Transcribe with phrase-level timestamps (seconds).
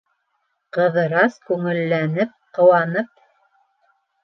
[0.77, 3.15] Ҡыҙырас күңелләнеп, ҡыуанып: